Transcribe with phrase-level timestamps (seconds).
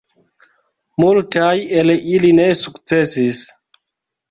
[1.03, 1.51] Multaj
[1.83, 3.45] el ili ne sukcesis.